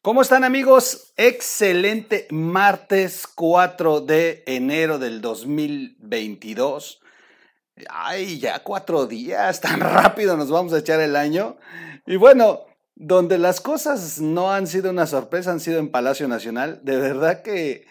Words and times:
¿Cómo 0.00 0.22
están 0.22 0.44
amigos? 0.44 1.12
Excelente 1.16 2.28
martes 2.30 3.26
4 3.26 4.00
de 4.00 4.44
enero 4.46 5.00
del 5.00 5.20
2022. 5.20 7.00
Ay, 7.90 8.38
ya 8.38 8.62
cuatro 8.62 9.06
días, 9.06 9.60
tan 9.62 9.80
rápido 9.80 10.36
nos 10.36 10.52
vamos 10.52 10.72
a 10.72 10.78
echar 10.78 11.00
el 11.00 11.16
año. 11.16 11.56
Y 12.06 12.14
bueno, 12.14 12.60
donde 12.94 13.38
las 13.38 13.60
cosas 13.60 14.20
no 14.20 14.52
han 14.52 14.68
sido 14.68 14.90
una 14.90 15.08
sorpresa, 15.08 15.50
han 15.50 15.58
sido 15.58 15.80
en 15.80 15.90
Palacio 15.90 16.28
Nacional. 16.28 16.78
De 16.84 16.96
verdad 16.96 17.42
que, 17.42 17.84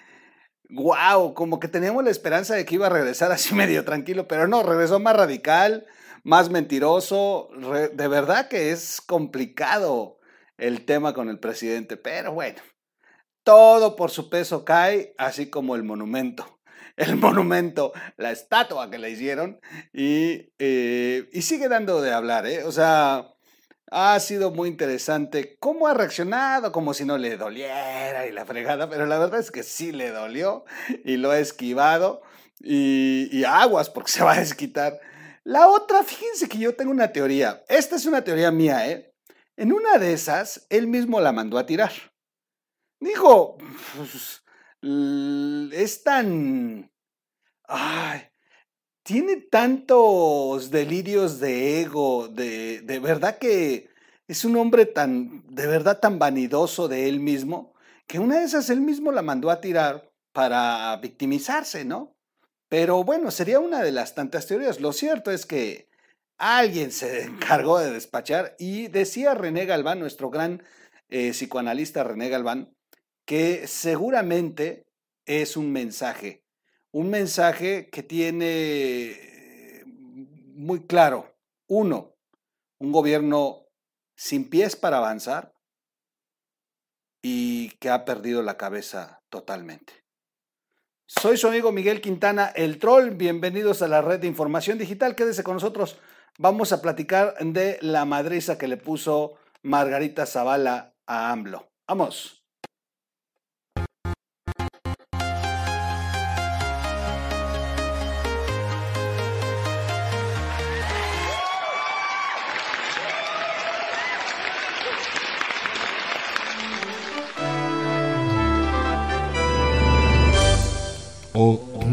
wow, 0.70 1.34
como 1.34 1.60
que 1.60 1.68
teníamos 1.68 2.06
la 2.06 2.12
esperanza 2.12 2.56
de 2.56 2.64
que 2.64 2.76
iba 2.76 2.88
a 2.88 2.90
regresar 2.90 3.34
así 3.34 3.54
medio 3.54 3.84
tranquilo, 3.84 4.30
pero 4.30 4.48
no, 4.48 4.64
regresó 4.64 5.02
más 5.02 5.18
radical, 5.18 5.86
más 6.24 6.50
mentiroso. 6.50 7.50
de 7.92 8.08
verdad 8.08 8.48
que 8.48 8.72
es 8.72 9.02
complicado 9.02 10.17
el 10.58 10.86
tema 10.86 11.14
con 11.14 11.30
el 11.30 11.40
presidente, 11.40 11.98
pero 11.98 12.34
bueno, 12.34 12.62
todo 13.44 13.96
por 13.96 14.12
su 14.12 14.30
peso 14.30 14.66
cae, 14.66 15.14
así 15.18 15.50
como 15.50 15.76
el 15.76 15.84
monumento. 15.84 16.54
El 16.98 17.16
monumento, 17.16 17.94
la 18.18 18.32
estatua 18.32 18.90
que 18.90 18.98
le 18.98 19.12
hicieron, 19.12 19.60
y, 19.94 20.52
eh, 20.58 21.30
y 21.32 21.44
sigue 21.44 21.70
dando 21.70 22.02
de 22.02 22.12
hablar, 22.12 22.48
¿eh? 22.48 22.64
O 22.64 22.72
sea, 22.72 23.36
ha 23.92 24.20
sido 24.20 24.52
muy 24.52 24.68
interesante 24.68 25.58
cómo 25.60 25.88
ha 25.88 25.94
reaccionado, 25.94 26.72
como 26.72 26.94
si 26.94 27.06
no 27.06 27.18
le 27.18 27.38
doliera 27.38 28.26
y 28.26 28.32
la 28.32 28.46
fregada, 28.46 28.90
pero 28.90 29.06
la 29.06 29.18
verdad 29.18 29.40
es 29.40 29.52
que 29.52 29.64
sí 29.64 29.92
le 29.92 30.10
dolió 30.10 30.66
y 31.06 31.18
lo 31.18 31.32
ha 31.32 31.40
esquivado 31.40 32.22
y, 32.60 33.30
y 33.32 33.44
aguas 33.46 33.90
porque 33.90 34.12
se 34.14 34.24
va 34.24 34.34
a 34.34 34.40
desquitar. 34.40 35.00
La 35.44 35.68
otra, 35.68 36.04
fíjense 36.04 36.50
que 36.50 36.58
yo 36.58 36.76
tengo 36.76 36.92
una 36.92 37.14
teoría. 37.14 37.64
Esta 37.70 37.96
es 37.96 38.06
una 38.06 38.24
teoría 38.24 38.52
mía, 38.52 38.90
¿eh? 38.90 39.14
En 39.58 39.74
una 39.74 39.98
de 39.98 40.14
esas, 40.14 40.68
él 40.70 40.88
mismo 40.88 41.20
la 41.20 41.32
mandó 41.32 41.58
a 41.58 41.66
tirar. 41.66 41.92
Dijo, 43.00 43.58
pues, 43.96 44.44
es 45.74 46.04
tan... 46.04 46.92
Ay, 47.64 48.22
tiene 49.04 49.38
tantos 49.38 50.70
delirios 50.70 51.40
de 51.40 51.82
ego, 51.82 52.28
de, 52.28 52.82
de 52.82 53.00
verdad 53.00 53.40
que 53.40 53.90
es 54.28 54.46
un 54.46 54.56
hombre 54.58 54.86
tan, 54.86 55.44
de 55.48 55.66
verdad 55.66 56.00
tan 56.00 56.20
vanidoso 56.20 56.88
de 56.88 57.10
él 57.10 57.20
mismo, 57.20 57.74
que 58.06 58.20
una 58.20 58.40
de 58.40 58.46
esas 58.46 58.70
él 58.70 58.82
mismo 58.82 59.12
la 59.12 59.22
mandó 59.22 59.50
a 59.50 59.60
tirar 59.60 60.12
para 60.34 60.96
victimizarse, 60.98 61.84
¿no? 61.84 62.16
Pero 62.70 63.04
bueno, 63.04 63.32
sería 63.32 63.60
una 63.60 63.82
de 63.82 63.92
las 63.92 64.14
tantas 64.14 64.46
teorías. 64.46 64.80
Lo 64.80 64.94
cierto 64.94 65.32
es 65.32 65.46
que 65.46 65.87
alguien 66.38 66.92
se 66.92 67.24
encargó 67.24 67.80
de 67.80 67.92
despachar 67.92 68.56
y 68.60 68.88
decía 68.88 69.34
René 69.34 69.66
Galván, 69.66 70.00
nuestro 70.00 70.30
gran 70.30 70.64
eh, 71.10 71.32
psicoanalista 71.32 72.04
René 72.04 72.30
Galván, 72.30 72.76
que 73.26 73.68
seguramente 73.68 74.88
es 75.26 75.58
un 75.58 75.72
mensaje, 75.72 76.46
un 76.92 77.10
mensaje 77.10 77.90
que 77.90 78.04
tiene 78.04 79.12
eh, 79.12 79.84
muy 79.86 80.86
claro, 80.86 81.36
uno, 81.68 82.16
un 82.80 82.92
gobierno 82.92 83.68
sin 84.16 84.50
pies 84.50 84.76
para 84.76 84.98
avanzar 84.98 85.54
y 87.22 87.72
que 87.80 87.90
ha 87.90 88.06
perdido 88.06 88.42
la 88.42 88.58
cabeza 88.58 89.22
totalmente. 89.30 89.94
Soy 91.06 91.38
su 91.38 91.48
amigo 91.48 91.72
Miguel 91.72 92.02
Quintana, 92.02 92.48
el 92.48 92.80
troll. 92.80 93.12
Bienvenidos 93.12 93.82
a 93.82 93.88
la 93.88 94.02
red 94.02 94.20
de 94.20 94.28
información 94.28 94.78
digital. 94.78 95.16
Quédese 95.16 95.44
con 95.44 95.54
nosotros 95.54 95.98
vamos 96.38 96.72
a 96.72 96.82
platicar 96.82 97.36
de 97.40 97.78
la 97.82 98.06
madriza 98.06 98.58
que 98.58 98.68
le 98.68 98.78
puso 98.78 99.36
Margarita 99.62 100.26
Zavala 100.26 100.94
a 101.06 101.32
AMLO. 101.32 101.70
Vamos. 101.88 102.38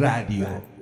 Radio. 0.04 0.73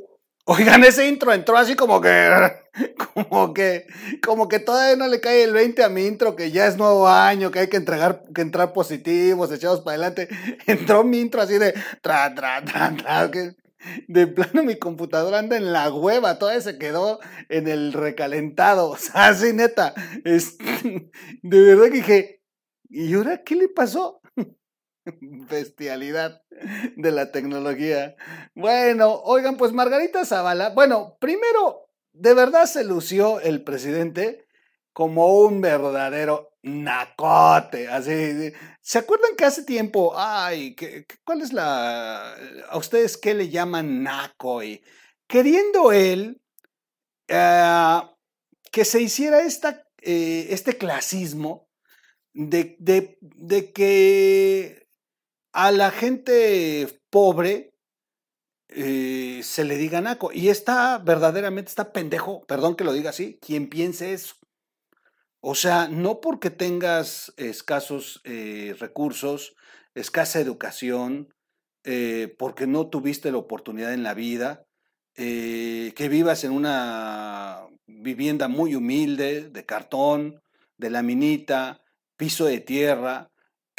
Oigan, 0.44 0.82
ese 0.82 1.06
intro 1.06 1.32
entró 1.32 1.56
así 1.56 1.76
como 1.76 2.00
que, 2.00 2.28
como 3.14 3.54
que, 3.54 3.86
como 4.24 4.48
que 4.48 4.58
todavía 4.58 4.96
no 4.96 5.06
le 5.06 5.20
cae 5.20 5.44
el 5.44 5.52
20 5.52 5.84
a 5.84 5.88
mi 5.88 6.04
intro, 6.04 6.34
que 6.34 6.50
ya 6.50 6.66
es 6.66 6.76
nuevo 6.76 7.06
año, 7.06 7.52
que 7.52 7.60
hay 7.60 7.68
que 7.68 7.76
entregar, 7.76 8.24
que 8.34 8.40
entrar 8.42 8.72
positivos, 8.72 9.52
echados 9.52 9.82
para 9.82 9.94
adelante. 9.94 10.28
Entró 10.66 11.04
mi 11.04 11.20
intro 11.20 11.40
así 11.42 11.58
de 11.58 11.74
tra, 12.00 12.34
tra, 12.34 12.64
tra, 12.64 12.92
tra, 12.96 13.30
que 13.30 13.52
de 14.08 14.26
plano 14.26 14.64
mi 14.64 14.76
computadora 14.78 15.38
anda 15.38 15.56
en 15.56 15.72
la 15.72 15.92
hueva, 15.92 16.38
todavía 16.38 16.60
se 16.60 16.76
quedó 16.76 17.20
en 17.48 17.68
el 17.68 17.92
recalentado. 17.92 18.90
O 18.90 18.96
sea, 18.96 19.28
así 19.28 19.52
neta, 19.52 19.94
es, 20.24 20.58
de 21.42 21.60
verdad 21.62 21.84
que 21.84 21.90
dije, 21.90 22.42
¿y 22.90 23.14
ahora 23.14 23.42
qué 23.44 23.54
le 23.54 23.68
pasó? 23.68 24.21
Bestialidad 25.20 26.42
de 26.96 27.10
la 27.10 27.32
tecnología. 27.32 28.16
Bueno, 28.54 29.14
oigan, 29.24 29.56
pues 29.56 29.72
Margarita 29.72 30.24
Zavala, 30.24 30.70
bueno, 30.70 31.16
primero, 31.20 31.88
de 32.12 32.34
verdad 32.34 32.66
se 32.66 32.84
lució 32.84 33.40
el 33.40 33.62
presidente 33.62 34.46
como 34.92 35.38
un 35.38 35.60
verdadero 35.60 36.52
nacote, 36.62 37.88
así. 37.88 38.52
¿Se 38.80 38.98
acuerdan 38.98 39.34
que 39.36 39.44
hace 39.44 39.64
tiempo, 39.64 40.12
ay, 40.16 40.76
cuál 41.24 41.40
es 41.40 41.52
la, 41.52 42.34
a 42.68 42.76
ustedes 42.76 43.16
qué 43.16 43.34
le 43.34 43.48
llaman 43.48 44.02
naco? 44.02 44.62
Y 44.62 44.82
queriendo 45.26 45.92
él 45.92 46.40
eh, 47.28 48.00
que 48.70 48.84
se 48.84 49.00
hiciera 49.00 49.40
esta, 49.40 49.86
eh, 50.02 50.48
este 50.50 50.76
clasismo 50.76 51.68
de, 52.34 52.76
de, 52.78 53.18
de 53.20 53.72
que 53.72 54.81
a 55.52 55.70
la 55.70 55.90
gente 55.90 57.00
pobre 57.10 57.72
eh, 58.74 59.40
se 59.42 59.64
le 59.64 59.76
diga 59.76 60.00
naco. 60.00 60.32
Y 60.32 60.48
está 60.48 60.98
verdaderamente, 60.98 61.68
está 61.68 61.92
pendejo, 61.92 62.42
perdón 62.46 62.74
que 62.74 62.84
lo 62.84 62.92
diga 62.92 63.10
así, 63.10 63.38
quien 63.40 63.68
piense 63.68 64.12
eso. 64.12 64.36
O 65.40 65.54
sea, 65.54 65.88
no 65.88 66.20
porque 66.20 66.50
tengas 66.50 67.32
escasos 67.36 68.20
eh, 68.24 68.74
recursos, 68.78 69.54
escasa 69.94 70.40
educación, 70.40 71.34
eh, 71.84 72.34
porque 72.38 72.66
no 72.66 72.88
tuviste 72.88 73.32
la 73.32 73.38
oportunidad 73.38 73.92
en 73.92 74.04
la 74.04 74.14
vida, 74.14 74.64
que 75.14 76.08
vivas 76.08 76.42
en 76.44 76.52
una 76.52 77.66
vivienda 77.86 78.48
muy 78.48 78.74
humilde, 78.74 79.50
de 79.50 79.66
cartón, 79.66 80.40
de 80.78 80.88
laminita, 80.88 81.82
piso 82.16 82.46
de 82.46 82.60
tierra, 82.60 83.31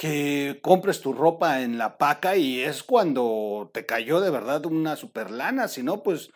que 0.03 0.59
compres 0.61 0.99
tu 0.99 1.13
ropa 1.13 1.61
en 1.61 1.77
la 1.77 1.97
paca 1.97 2.35
y 2.35 2.59
es 2.59 2.83
cuando 2.83 3.71
te 3.73 3.85
cayó 3.85 4.19
de 4.19 4.31
verdad 4.31 4.65
una 4.65 4.97
super 4.97 5.31
lana, 5.31 5.69
si 5.69 5.81
no, 5.81 6.03
pues, 6.03 6.29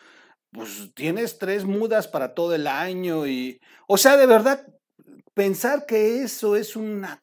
pues 0.53 0.89
tienes 0.94 1.38
tres 1.38 1.66
mudas 1.66 2.07
para 2.07 2.33
todo 2.33 2.56
el 2.56 2.66
año 2.66 3.27
y, 3.27 3.59
o 3.85 3.97
sea, 3.97 4.16
de 4.16 4.25
verdad, 4.25 4.66
pensar 5.33 5.85
que 5.85 6.22
eso 6.22 6.56
es 6.56 6.77
una, 6.77 7.22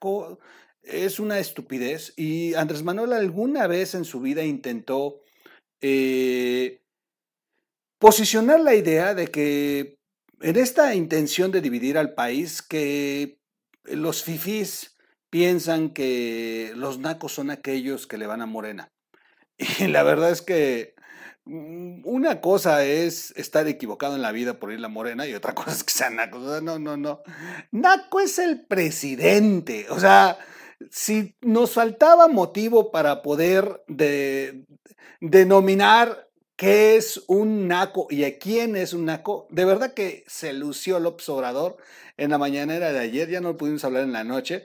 es 0.83 1.19
una 1.19 1.39
estupidez. 1.39 2.13
Y 2.15 2.53
Andrés 2.53 2.83
Manuel 2.83 3.15
alguna 3.15 3.67
vez 3.67 3.95
en 3.95 4.05
su 4.05 4.21
vida 4.21 4.45
intentó 4.45 5.23
eh, 5.81 6.83
posicionar 7.99 8.61
la 8.61 8.75
idea 8.75 9.15
de 9.15 9.29
que 9.29 9.97
en 10.43 10.57
esta 10.57 10.95
intención 10.95 11.51
de 11.53 11.63
dividir 11.63 11.97
al 11.97 12.13
país, 12.13 12.61
que 12.61 13.39
los 13.85 14.23
fifís 14.23 14.94
piensan 15.35 15.91
que 15.91 16.71
los 16.77 17.01
nacos 17.01 17.33
son 17.33 17.51
aquellos 17.51 18.07
que 18.07 18.19
le 18.19 18.29
van 18.29 18.41
a 18.41 18.47
Morena. 18.47 18.93
Y 19.59 19.89
la 19.89 20.05
verdad 20.05 20.31
es 20.31 20.43
que 20.43 20.95
mm, 21.45 22.03
una 22.05 22.41
cosa 22.41 22.85
es 22.85 23.33
estar 23.35 23.67
equivocado 23.67 24.15
en 24.15 24.23
la 24.23 24.31
vida 24.31 24.61
por 24.61 24.73
ir 24.73 24.85
a 24.85 24.89
Morena 24.89 25.27
y 25.27 25.35
otra 25.35 25.53
cosa 25.57 25.73
es 25.73 25.83
que 25.83 25.93
sean 25.93 26.15
nacos. 26.15 26.63
no, 26.63 26.79
no, 26.79 26.97
no. 26.97 27.23
Naco 27.73 28.21
es 28.21 28.39
el 28.39 28.65
presidente. 28.65 29.87
O 29.91 29.99
sea, 29.99 30.39
si 30.93 31.35
nos 31.41 31.73
faltaba 31.73 32.29
motivo 32.29 32.93
para 32.93 33.21
poder 33.21 33.83
de, 33.89 34.67
denominar 35.21 36.29
qué 36.55 36.95
es 36.95 37.25
un 37.27 37.67
naco 37.67 38.07
y 38.09 38.23
a 38.23 38.39
quién 38.39 38.77
es 38.77 38.93
un 38.93 39.07
naco, 39.07 39.49
de 39.51 39.65
verdad 39.65 39.95
que 39.95 40.23
se 40.29 40.53
lució 40.53 40.99
el 40.99 41.07
Obrador 41.07 41.77
en 42.19 42.31
la 42.31 42.39
mañanera 42.39 42.93
de 42.93 43.01
ayer, 43.01 43.29
ya 43.29 43.41
no 43.41 43.49
lo 43.49 43.57
pudimos 43.57 43.83
hablar 43.83 44.05
en 44.05 44.13
la 44.13 44.23
noche, 44.23 44.65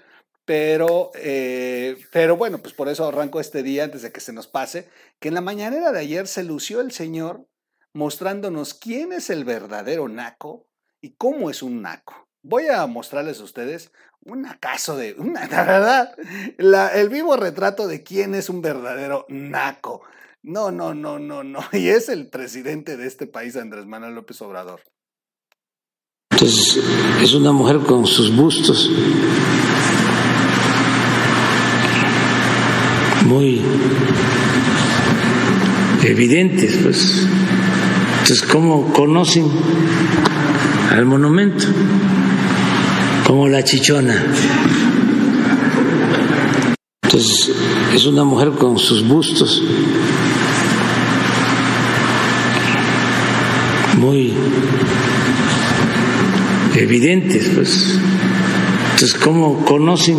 pero, 0.50 1.12
eh, 1.13 1.96
pero 2.12 2.36
bueno, 2.36 2.57
pues 2.57 2.74
por 2.74 2.90
eso 2.90 3.07
arranco 3.07 3.40
este 3.40 3.62
día 3.62 3.84
antes 3.84 4.01
de 4.01 4.12
que 4.12 4.19
se 4.19 4.34
nos 4.34 4.48
pase, 4.48 4.90
que 5.19 5.28
en 5.28 5.36
la 5.36 5.42
mañanera 5.42 5.92
de 5.92 6.00
ayer 6.00 6.25
se 6.25 6.42
lució 6.42 6.81
el 6.81 6.92
Señor 6.92 7.46
mostrándonos 7.94 8.74
quién 8.74 9.13
es 9.13 9.30
el 9.30 9.44
verdadero 9.44 10.10
naco 10.10 10.66
y 11.01 11.12
cómo 11.12 11.51
es 11.51 11.62
un 11.62 11.84
naco. 11.84 12.28
Voy 12.42 12.66
a 12.66 12.88
mostrarles 12.88 13.40
a 13.40 13.44
ustedes 13.44 13.92
un 14.22 14.48
acaso 14.48 14.98
de, 14.98 15.13
una, 15.19 15.48
la 15.51 15.63
verdad, 15.66 16.16
la, 16.57 16.88
el 17.00 17.10
vivo 17.10 17.38
retrato 17.38 17.88
de 17.88 18.02
quién 18.02 18.34
es 18.34 18.50
un 18.50 18.63
verdadero 18.63 19.28
naco. 19.30 20.02
No, 20.42 20.72
no, 20.72 20.95
no, 20.95 21.19
no, 21.19 21.44
no. 21.44 21.60
Y 21.74 21.90
es 21.90 22.10
el 22.10 22.28
presidente 22.28 22.98
de 22.98 23.06
este 23.06 23.28
país, 23.28 23.56
Andrés 23.56 23.86
Manuel 23.86 24.16
López 24.16 24.42
Obrador. 24.42 24.81
Entonces, 26.31 26.84
es 27.22 27.34
una 27.36 27.52
mujer 27.52 27.78
con 27.81 28.07
sus 28.07 28.36
bustos 28.36 28.90
muy 33.30 33.62
evidentes, 36.04 36.80
pues. 36.81 37.28
Entonces, 38.22 38.42
¿cómo 38.42 38.92
conocen 38.92 39.46
al 40.92 41.06
monumento? 41.06 41.66
Como 43.28 43.48
la 43.48 43.64
chichona. 43.64 44.16
Entonces, 47.04 47.52
es 47.94 48.06
una 48.08 48.24
mujer 48.24 48.50
con 48.52 48.80
sus 48.80 49.08
bustos 49.08 49.62
muy 54.00 54.34
evidentes, 56.76 57.52
pues. 57.54 58.00
Entonces, 58.94 59.14
¿cómo 59.24 59.64
conocen 59.66 60.18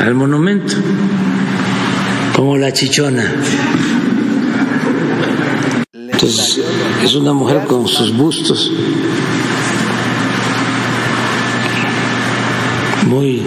al 0.00 0.14
monumento? 0.14 0.76
Como 2.36 2.58
la 2.58 2.70
chichona. 2.70 3.32
Entonces, 5.94 6.60
es 7.02 7.14
una 7.14 7.32
mujer 7.32 7.64
con 7.64 7.88
sus 7.88 8.14
bustos 8.14 8.70
muy 13.06 13.42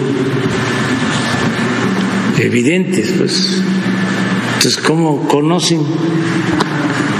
evidentes, 2.36 3.12
pues. 3.16 3.62
Entonces, 4.54 4.76
¿cómo 4.78 5.28
conocen 5.28 5.86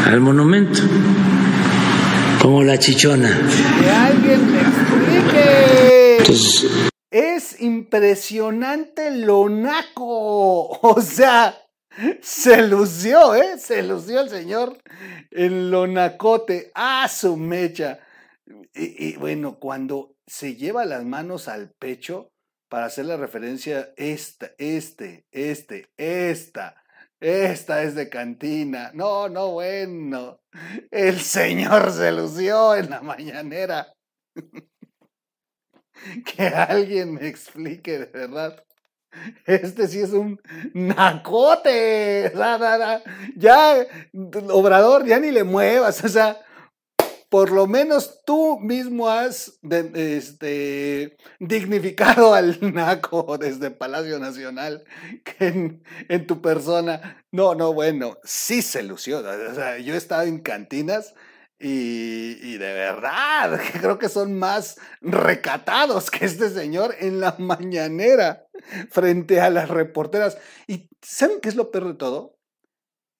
al 0.06 0.20
monumento? 0.20 0.80
Como 2.42 2.64
la 2.64 2.80
chichona. 2.80 3.28
Que 3.80 3.90
alguien 3.90 4.40
me 4.52 4.60
explique. 4.60 6.16
Entonces, 6.18 6.64
Es 6.64 6.89
impresionante 7.90 9.10
lo 9.10 9.48
naco. 9.48 10.68
O 10.82 11.00
sea, 11.00 11.56
se 12.22 12.62
lució, 12.62 13.34
¿eh? 13.34 13.58
Se 13.58 13.82
lució 13.82 14.20
el 14.20 14.30
señor 14.30 14.78
en 15.30 15.70
lo 15.70 15.86
nacote. 15.86 16.70
¡Ah, 16.74 17.08
su 17.08 17.36
mecha! 17.36 17.98
Y, 18.74 19.08
y 19.08 19.16
bueno, 19.16 19.58
cuando 19.58 20.14
se 20.26 20.54
lleva 20.54 20.84
las 20.84 21.04
manos 21.04 21.48
al 21.48 21.70
pecho 21.70 22.30
para 22.68 22.86
hacer 22.86 23.06
la 23.06 23.16
referencia, 23.16 23.92
esta, 23.96 24.52
este, 24.58 25.26
este, 25.32 25.90
esta, 25.96 26.76
esta 27.18 27.82
es 27.82 27.96
de 27.96 28.08
cantina. 28.08 28.92
No, 28.94 29.28
no, 29.28 29.50
bueno. 29.50 30.40
El 30.92 31.18
señor 31.20 31.90
se 31.92 32.12
lució 32.12 32.76
en 32.76 32.90
la 32.90 33.00
mañanera. 33.00 33.92
Que 36.24 36.46
alguien 36.48 37.14
me 37.14 37.26
explique 37.28 37.98
de 37.98 38.06
verdad. 38.06 38.64
Este 39.44 39.88
sí 39.88 40.00
es 40.00 40.10
un 40.12 40.40
nacote. 40.72 42.30
Da, 42.30 42.58
da, 42.58 42.78
da. 42.78 43.02
Ya, 43.36 43.86
Obrador, 44.50 45.04
ya 45.06 45.18
ni 45.18 45.30
le 45.30 45.44
muevas. 45.44 46.02
O 46.04 46.08
sea, 46.08 46.38
por 47.28 47.50
lo 47.52 47.66
menos 47.66 48.20
tú 48.24 48.58
mismo 48.60 49.08
has 49.08 49.58
de- 49.62 50.16
este, 50.16 51.16
dignificado 51.38 52.34
al 52.34 52.58
naco 52.74 53.38
desde 53.38 53.70
Palacio 53.70 54.18
Nacional 54.18 54.84
que 55.24 55.46
en, 55.48 55.82
en 56.08 56.26
tu 56.26 56.40
persona. 56.40 57.24
No, 57.32 57.54
no, 57.54 57.72
bueno, 57.72 58.18
sí 58.24 58.62
se 58.62 58.82
lució. 58.82 59.18
O 59.18 59.54
sea, 59.54 59.78
yo 59.78 59.94
he 59.94 59.96
estado 59.96 60.22
en 60.22 60.38
cantinas 60.40 61.14
y, 61.62 62.56
de 62.56 62.72
verdad, 62.72 63.60
creo 63.80 63.98
que 63.98 64.08
son 64.08 64.38
más 64.38 64.78
recatados 65.02 66.10
que 66.10 66.24
este 66.24 66.48
señor 66.48 66.94
en 66.98 67.20
la 67.20 67.36
mañanera 67.38 68.48
frente 68.90 69.40
a 69.42 69.50
las 69.50 69.68
reporteras. 69.68 70.38
¿Y 70.66 70.88
saben 71.02 71.40
qué 71.40 71.50
es 71.50 71.56
lo 71.56 71.70
peor 71.70 71.88
de 71.88 71.94
todo? 71.94 72.38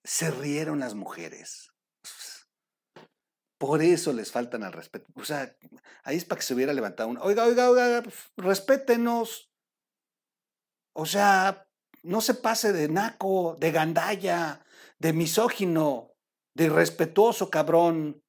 Se 0.03 0.31
rieron 0.31 0.79
las 0.79 0.95
mujeres. 0.95 1.71
Por 3.59 3.83
eso 3.83 4.11
les 4.11 4.31
faltan 4.31 4.63
al 4.63 4.73
respeto. 4.73 5.05
O 5.13 5.23
sea, 5.23 5.55
ahí 6.03 6.17
es 6.17 6.25
para 6.25 6.39
que 6.39 6.45
se 6.45 6.55
hubiera 6.55 6.73
levantado 6.73 7.09
una. 7.09 7.21
Oiga, 7.21 7.45
oiga, 7.45 7.69
oiga, 7.69 8.01
pues, 8.01 8.15
respétenos. 8.37 9.51
O 10.93 11.05
sea, 11.05 11.67
no 12.01 12.21
se 12.21 12.33
pase 12.33 12.73
de 12.73 12.89
naco, 12.89 13.55
de 13.59 13.71
gandalla, 13.71 14.65
de 14.97 15.13
misógino, 15.13 16.15
de 16.55 16.65
irrespetuoso, 16.65 17.51
cabrón. 17.51 18.20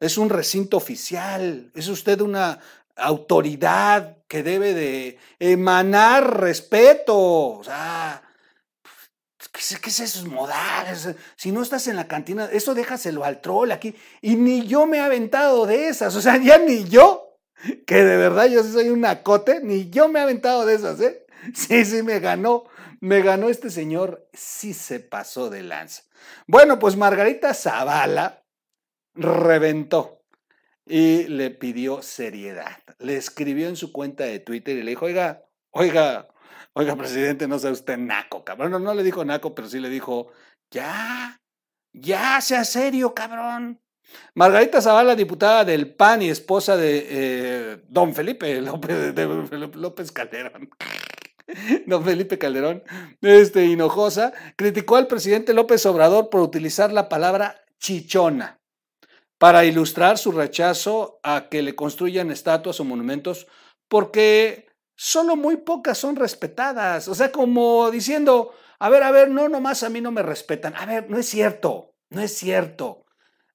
Es 0.00 0.18
un 0.18 0.30
recinto 0.30 0.78
oficial. 0.78 1.70
Es 1.74 1.88
usted 1.88 2.20
una 2.20 2.58
autoridad 2.96 4.16
que 4.26 4.42
debe 4.42 4.74
de 4.74 5.18
emanar 5.38 6.40
respeto. 6.40 7.16
O 7.16 7.62
sea, 7.62 8.22
¿Qué 9.52 9.60
es, 9.60 9.78
qué 9.80 9.90
es 9.90 10.00
esos 10.00 10.26
modales? 10.26 11.08
Si 11.36 11.50
no 11.50 11.62
estás 11.62 11.86
en 11.88 11.96
la 11.96 12.06
cantina, 12.06 12.48
eso 12.52 12.74
déjaselo 12.74 13.24
al 13.24 13.40
troll 13.40 13.72
aquí. 13.72 13.94
Y 14.20 14.36
ni 14.36 14.66
yo 14.66 14.86
me 14.86 14.98
he 14.98 15.00
aventado 15.00 15.66
de 15.66 15.88
esas. 15.88 16.14
O 16.14 16.20
sea, 16.20 16.36
ya 16.36 16.58
ni 16.58 16.84
yo, 16.84 17.38
que 17.86 17.96
de 17.96 18.16
verdad 18.16 18.46
yo 18.46 18.62
soy 18.62 18.90
un 18.90 19.04
acote, 19.04 19.60
ni 19.62 19.90
yo 19.90 20.08
me 20.08 20.20
he 20.20 20.22
aventado 20.22 20.66
de 20.66 20.74
esas, 20.74 21.00
¿eh? 21.00 21.26
Sí, 21.54 21.84
sí, 21.84 22.02
me 22.02 22.20
ganó. 22.20 22.64
Me 23.00 23.22
ganó 23.22 23.48
este 23.48 23.70
señor. 23.70 24.28
Sí 24.32 24.74
se 24.74 25.00
pasó 25.00 25.48
de 25.48 25.62
lanza. 25.62 26.02
Bueno, 26.46 26.78
pues 26.78 26.96
Margarita 26.96 27.54
Zavala 27.54 28.42
reventó 29.14 30.22
y 30.86 31.24
le 31.28 31.50
pidió 31.50 32.02
seriedad. 32.02 32.78
Le 32.98 33.16
escribió 33.16 33.68
en 33.68 33.76
su 33.76 33.92
cuenta 33.92 34.24
de 34.24 34.40
Twitter 34.40 34.76
y 34.76 34.82
le 34.82 34.90
dijo, 34.90 35.06
oiga, 35.06 35.44
oiga, 35.70 36.28
Oiga, 36.72 36.94
presidente, 36.94 37.48
no 37.48 37.58
sea 37.58 37.72
usted 37.72 37.98
naco, 37.98 38.44
cabrón. 38.44 38.82
No, 38.82 38.94
le 38.94 39.02
dijo 39.02 39.24
naco, 39.24 39.54
pero 39.54 39.68
sí 39.68 39.80
le 39.80 39.88
dijo, 39.88 40.28
ya, 40.70 41.40
ya, 41.92 42.40
sea 42.40 42.64
serio, 42.64 43.12
cabrón. 43.12 43.80
Margarita 44.34 44.80
Zavala, 44.80 45.16
diputada 45.16 45.64
del 45.64 45.94
PAN 45.94 46.22
y 46.22 46.30
esposa 46.30 46.76
de 46.76 47.06
eh, 47.10 47.84
don 47.88 48.14
Felipe 48.14 48.60
López, 48.60 49.14
de 49.14 49.26
López 49.74 50.12
Calderón. 50.12 50.70
Don 51.86 52.04
Felipe 52.04 52.38
Calderón, 52.38 52.84
este, 53.22 53.64
Hinojosa, 53.64 54.32
criticó 54.54 54.94
al 54.94 55.08
presidente 55.08 55.52
López 55.52 55.84
Obrador 55.84 56.30
por 56.30 56.42
utilizar 56.42 56.92
la 56.92 57.08
palabra 57.08 57.64
chichona 57.80 58.59
para 59.40 59.64
ilustrar 59.64 60.18
su 60.18 60.32
rechazo 60.32 61.18
a 61.22 61.48
que 61.48 61.62
le 61.62 61.74
construyan 61.74 62.30
estatuas 62.30 62.78
o 62.78 62.84
monumentos 62.84 63.46
porque 63.88 64.68
solo 64.94 65.34
muy 65.34 65.56
pocas 65.56 65.96
son 65.96 66.16
respetadas. 66.16 67.08
O 67.08 67.14
sea, 67.14 67.32
como 67.32 67.90
diciendo, 67.90 68.52
a 68.78 68.90
ver, 68.90 69.02
a 69.02 69.10
ver, 69.10 69.30
no, 69.30 69.48
nomás 69.48 69.82
a 69.82 69.88
mí 69.88 70.02
no 70.02 70.12
me 70.12 70.22
respetan. 70.22 70.74
A 70.76 70.84
ver, 70.84 71.08
no 71.08 71.16
es 71.16 71.26
cierto, 71.26 71.94
no 72.10 72.20
es 72.20 72.36
cierto. 72.36 73.06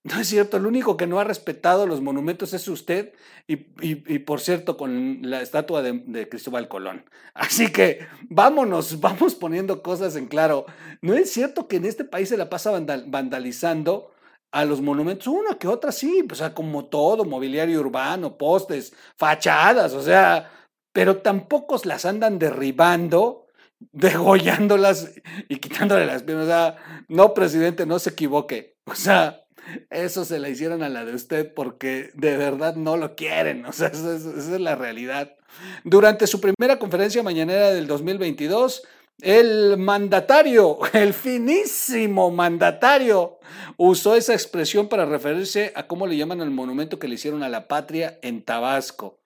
No 0.03 0.19
es 0.19 0.27
cierto, 0.27 0.57
el 0.57 0.65
único 0.65 0.97
que 0.97 1.05
no 1.05 1.19
ha 1.19 1.23
respetado 1.23 1.85
los 1.85 2.01
monumentos 2.01 2.53
es 2.53 2.67
usted 2.67 3.13
y, 3.47 3.53
y, 3.79 4.03
y 4.11 4.19
por 4.19 4.41
cierto 4.41 4.77
con 4.77 5.19
la 5.21 5.43
estatua 5.43 5.83
de, 5.83 6.27
Cristóbal 6.29 6.67
Colón. 6.67 7.05
Así 7.35 7.71
que 7.71 8.07
vámonos, 8.23 8.99
vamos 9.01 9.35
poniendo 9.35 9.83
cosas 9.83 10.15
en 10.15 10.25
claro. 10.25 10.65
No 11.01 11.13
es 11.13 11.31
cierto 11.31 11.67
que 11.67 11.75
en 11.75 11.85
este 11.85 12.05
país 12.05 12.29
se 12.29 12.37
la 12.37 12.49
pasa 12.49 12.71
vandal, 12.71 13.05
vandalizando 13.07 14.14
a 14.51 14.65
los 14.65 14.81
monumentos, 14.81 15.27
una 15.27 15.57
que 15.57 15.67
otra 15.67 15.91
sí, 15.91 16.25
o 16.31 16.35
sea, 16.35 16.53
como 16.53 16.85
todo, 16.85 17.25
mobiliario 17.25 17.79
urbano, 17.79 18.37
postes, 18.37 18.93
fachadas, 19.17 19.93
o 19.93 20.01
sea, 20.01 20.49
pero 20.95 21.17
tampoco 21.17 21.79
las 21.83 22.05
andan 22.05 22.39
derribando, 22.39 23.47
degollándolas 23.91 25.11
y 25.49 25.57
quitándole 25.57 26.05
las 26.05 26.23
piernas. 26.23 26.45
O 26.45 26.47
sea, 26.47 27.05
no, 27.09 27.33
presidente, 27.33 27.85
no 27.85 27.99
se 27.99 28.11
equivoque. 28.11 28.75
O 28.87 28.93
sea, 28.93 29.41
eso 29.89 30.25
se 30.25 30.37
la 30.37 30.47
hicieron 30.47 30.83
a 30.83 30.89
la 30.89 31.03
de 31.05 31.15
usted 31.15 31.51
porque 31.55 32.11
de 32.13 32.37
verdad 32.37 32.75
no 32.75 32.97
lo 32.97 33.15
quieren. 33.15 33.65
O 33.65 33.73
sea, 33.73 33.87
esa 33.87 34.15
es, 34.15 34.23
esa 34.23 34.53
es 34.53 34.61
la 34.61 34.75
realidad. 34.75 35.35
Durante 35.83 36.27
su 36.27 36.39
primera 36.39 36.77
conferencia 36.77 37.23
mañanera 37.23 37.71
del 37.71 37.87
2022, 37.87 38.83
el 39.22 39.77
mandatario, 39.77 40.79
el 40.93 41.13
finísimo 41.13 42.31
mandatario, 42.31 43.39
usó 43.77 44.15
esa 44.15 44.34
expresión 44.34 44.88
para 44.88 45.05
referirse 45.05 45.72
a 45.75 45.88
cómo 45.88 46.07
le 46.07 46.17
llaman 46.17 46.41
al 46.41 46.51
monumento 46.51 47.00
que 47.00 47.07
le 47.07 47.15
hicieron 47.15 47.43
a 47.43 47.50
la 47.50 47.67
patria 47.67 48.19
en 48.22 48.43
Tabasco. 48.43 49.22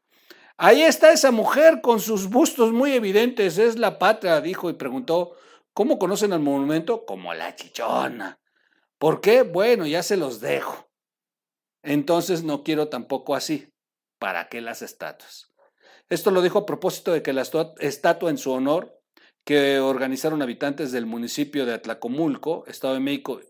Ahí 0.58 0.82
está 0.82 1.12
esa 1.12 1.32
mujer 1.32 1.80
con 1.82 2.02
sus 2.02 2.30
bustos 2.30 2.74
muy 2.74 2.92
evidentes, 2.92 3.58
es 3.58 3.80
la 3.80 3.98
patria, 3.98 4.42
dijo 4.42 4.70
y 4.70 4.74
preguntó, 4.74 5.38
¿cómo 5.74 5.98
conocen 5.98 6.34
al 6.34 6.42
monumento? 6.42 7.06
Como 7.06 7.34
la 7.34 7.56
chichona. 7.56 8.40
¿Por 8.98 9.22
qué? 9.22 9.44
Bueno, 9.44 9.88
ya 9.88 10.04
se 10.04 10.18
los 10.18 10.42
dejo. 10.42 10.90
Entonces 11.82 12.44
no 12.44 12.64
quiero 12.64 12.90
tampoco 12.90 13.36
así. 13.36 13.74
¿Para 14.20 14.50
qué 14.50 14.60
las 14.60 14.82
estatuas? 14.82 15.54
Esto 16.10 16.30
lo 16.32 16.42
dijo 16.42 16.60
a 16.60 16.66
propósito 16.66 17.14
de 17.14 17.22
que 17.22 17.32
la 17.32 17.44
estatua 17.80 18.30
en 18.30 18.38
su 18.38 18.52
honor 18.52 18.99
que 19.50 19.80
organizaron 19.80 20.44
habitantes 20.44 20.92
del 20.92 21.08
municipio 21.08 21.66
de 21.66 21.74
Atlacomulco, 21.74 22.66
Estado 22.68 22.94
de 22.94 23.00
México, 23.00 23.42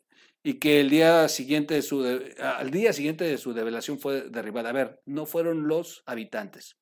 y 0.41 0.53
que 0.53 0.79
el 0.79 0.89
día 0.89 1.27
siguiente 1.27 1.73
de 1.73 1.81
su 1.81 2.05
al 2.41 2.71
día 2.71 2.93
siguiente 2.93 3.25
de 3.25 3.37
su 3.37 3.51
develación 3.51 3.99
fue 3.99 4.29
derribada. 4.29 4.69
A 4.69 4.71
ver, 4.71 5.01
no 5.05 5.25
fueron 5.25 5.67
los 5.67 6.01
habitantes. 6.05 6.77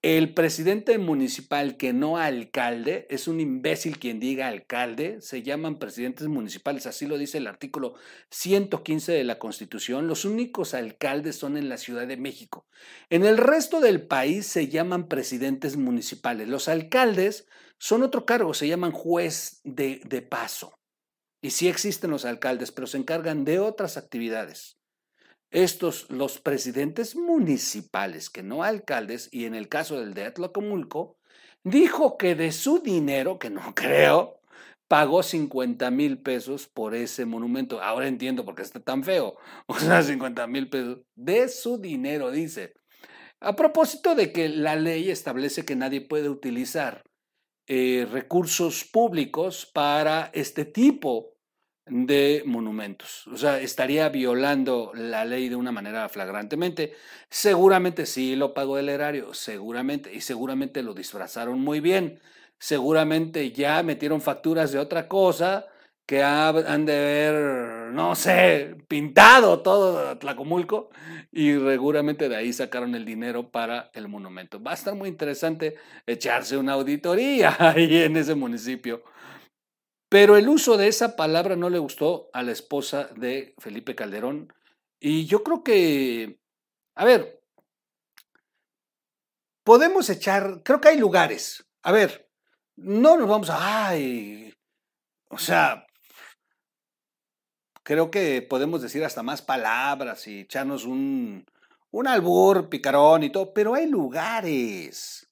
El 0.00 0.32
presidente 0.32 0.96
municipal 0.96 1.76
que 1.76 1.92
no 1.92 2.18
alcalde, 2.18 3.08
es 3.10 3.26
un 3.26 3.40
imbécil 3.40 3.98
quien 3.98 4.20
diga 4.20 4.46
alcalde, 4.46 5.20
se 5.20 5.42
llaman 5.42 5.80
presidentes 5.80 6.28
municipales, 6.28 6.86
así 6.86 7.04
lo 7.06 7.18
dice 7.18 7.38
el 7.38 7.48
artículo 7.48 7.94
115 8.30 9.10
de 9.10 9.24
la 9.24 9.40
Constitución. 9.40 10.06
Los 10.06 10.24
únicos 10.24 10.74
alcaldes 10.74 11.34
son 11.34 11.56
en 11.56 11.68
la 11.68 11.78
Ciudad 11.78 12.06
de 12.06 12.16
México. 12.16 12.68
En 13.10 13.24
el 13.24 13.38
resto 13.38 13.80
del 13.80 14.06
país 14.06 14.46
se 14.46 14.68
llaman 14.68 15.08
presidentes 15.08 15.76
municipales. 15.76 16.46
Los 16.46 16.68
alcaldes 16.68 17.48
son 17.76 18.04
otro 18.04 18.24
cargo, 18.24 18.54
se 18.54 18.68
llaman 18.68 18.92
juez 18.92 19.60
de, 19.64 20.00
de 20.04 20.22
paso. 20.22 20.78
Y 21.42 21.50
sí 21.50 21.68
existen 21.68 22.10
los 22.10 22.24
alcaldes, 22.24 22.70
pero 22.70 22.86
se 22.86 22.98
encargan 22.98 23.44
de 23.44 23.58
otras 23.58 23.96
actividades. 23.96 24.77
Estos, 25.50 26.10
los 26.10 26.38
presidentes 26.38 27.16
municipales, 27.16 28.28
que 28.28 28.42
no 28.42 28.62
alcaldes, 28.62 29.28
y 29.32 29.46
en 29.46 29.54
el 29.54 29.68
caso 29.68 29.98
del 29.98 30.14
de 30.14 30.24
Atlacomulco, 30.24 31.16
dijo 31.64 32.18
que 32.18 32.34
de 32.34 32.52
su 32.52 32.80
dinero, 32.80 33.38
que 33.38 33.50
no 33.50 33.62
creo, 33.74 34.40
pagó 34.88 35.22
50 35.22 35.90
mil 35.90 36.22
pesos 36.22 36.66
por 36.66 36.94
ese 36.94 37.24
monumento. 37.26 37.82
Ahora 37.82 38.08
entiendo 38.08 38.44
por 38.44 38.54
qué 38.54 38.62
está 38.62 38.80
tan 38.80 39.04
feo. 39.04 39.36
O 39.66 39.78
sea, 39.78 40.02
50 40.02 40.46
mil 40.46 40.68
pesos 40.68 40.98
de 41.14 41.48
su 41.48 41.78
dinero, 41.78 42.30
dice. 42.30 42.74
A 43.40 43.54
propósito 43.54 44.14
de 44.14 44.32
que 44.32 44.48
la 44.48 44.74
ley 44.74 45.10
establece 45.10 45.64
que 45.64 45.76
nadie 45.76 46.00
puede 46.00 46.28
utilizar 46.28 47.04
eh, 47.68 48.06
recursos 48.10 48.84
públicos 48.84 49.70
para 49.72 50.30
este 50.32 50.64
tipo 50.64 51.37
de 51.90 52.42
monumentos. 52.46 53.26
O 53.28 53.36
sea, 53.36 53.60
estaría 53.60 54.08
violando 54.08 54.92
la 54.94 55.24
ley 55.24 55.48
de 55.48 55.56
una 55.56 55.72
manera 55.72 56.08
flagrantemente. 56.08 56.94
Seguramente 57.30 58.06
sí 58.06 58.36
lo 58.36 58.54
pagó 58.54 58.78
el 58.78 58.88
erario, 58.88 59.34
seguramente, 59.34 60.12
y 60.14 60.20
seguramente 60.20 60.82
lo 60.82 60.94
disfrazaron 60.94 61.60
muy 61.60 61.80
bien. 61.80 62.20
Seguramente 62.58 63.52
ya 63.52 63.82
metieron 63.82 64.20
facturas 64.20 64.72
de 64.72 64.78
otra 64.78 65.08
cosa 65.08 65.66
que 66.08 66.22
han 66.22 66.86
de 66.86 66.96
haber, 66.96 67.92
no 67.92 68.14
sé, 68.14 68.76
pintado 68.88 69.60
todo 69.60 70.16
Tlacomulco 70.16 70.88
y 71.30 71.52
seguramente 71.52 72.30
de 72.30 72.36
ahí 72.36 72.52
sacaron 72.54 72.94
el 72.94 73.04
dinero 73.04 73.50
para 73.50 73.90
el 73.92 74.08
monumento. 74.08 74.62
Va 74.62 74.70
a 74.70 74.74
estar 74.74 74.94
muy 74.94 75.10
interesante 75.10 75.76
echarse 76.06 76.56
una 76.56 76.72
auditoría 76.72 77.54
ahí 77.58 78.04
en 78.04 78.16
ese 78.16 78.34
municipio. 78.34 79.02
Pero 80.08 80.36
el 80.36 80.48
uso 80.48 80.76
de 80.76 80.88
esa 80.88 81.16
palabra 81.16 81.54
no 81.56 81.68
le 81.68 81.78
gustó 81.78 82.30
a 82.32 82.42
la 82.42 82.52
esposa 82.52 83.10
de 83.16 83.54
Felipe 83.58 83.94
Calderón. 83.94 84.52
Y 84.98 85.26
yo 85.26 85.42
creo 85.44 85.62
que, 85.62 86.40
a 86.94 87.04
ver, 87.04 87.42
podemos 89.64 90.08
echar, 90.08 90.62
creo 90.64 90.80
que 90.80 90.88
hay 90.88 90.98
lugares. 90.98 91.68
A 91.82 91.92
ver, 91.92 92.30
no 92.76 93.18
nos 93.18 93.28
vamos 93.28 93.50
a, 93.50 93.88
ay, 93.88 94.54
o 95.28 95.38
sea, 95.38 95.86
creo 97.82 98.10
que 98.10 98.40
podemos 98.42 98.80
decir 98.80 99.04
hasta 99.04 99.22
más 99.22 99.42
palabras 99.42 100.26
y 100.26 100.40
echarnos 100.40 100.84
un, 100.84 101.44
un 101.90 102.06
albur, 102.06 102.68
picarón 102.70 103.24
y 103.24 103.30
todo, 103.30 103.52
pero 103.52 103.74
hay 103.74 103.86
lugares 103.86 105.27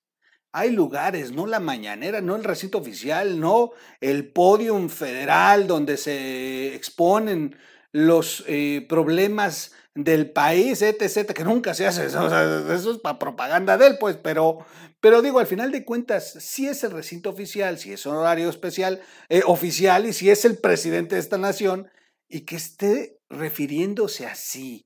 hay 0.57 0.71
lugares, 0.71 1.33
no 1.33 1.47
la 1.47 1.61
mañanera, 1.61 2.23
no 2.23 2.35
el 2.35 2.43
recinto 2.43 2.79
oficial, 2.79 3.39
no 3.39 3.73
el 4.01 4.33
podium 4.33 4.89
federal 4.89 5.67
donde 5.67 5.99
se 5.99 6.75
exponen 6.75 7.55
los 7.93 8.43
eh, 8.47 8.87
problemas 8.89 9.73
del 9.95 10.31
país, 10.31 10.81
etc., 10.81 11.35
que 11.35 11.45
nunca 11.45 11.75
se 11.75 11.87
hace 11.87 12.07
eso, 12.07 12.27
eso 12.73 12.91
es 12.91 12.99
para 12.99 13.19
propaganda 13.19 13.77
de 13.77 13.87
él, 13.87 13.97
pues, 14.01 14.17
pero, 14.17 14.65
pero 14.99 15.21
digo, 15.21 15.41
al 15.41 15.47
final 15.47 15.71
de 15.73 15.85
cuentas, 15.85 16.33
si 16.41 16.67
es 16.67 16.83
el 16.85 16.93
recinto 16.93 17.29
oficial, 17.29 17.79
si 17.79 17.93
es 17.93 18.07
horario 18.07 18.49
especial, 18.49 19.03
eh, 19.29 19.43
oficial, 19.45 20.07
y 20.07 20.15
si 20.15 20.31
es 20.31 20.47
el 20.47 20.57
presidente 20.57 21.17
de 21.17 21.21
esta 21.21 21.37
nación, 21.37 21.91
y 22.31 22.47
que 22.47 22.57
esté 22.57 23.21
refiriéndose 23.29 24.25
así, 24.25 24.86